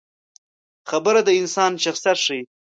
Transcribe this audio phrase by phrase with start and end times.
[0.89, 2.41] خبره د انسان شخصیت ښيي.